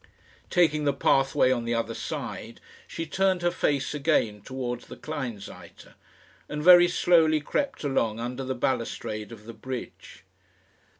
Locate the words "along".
7.83-8.19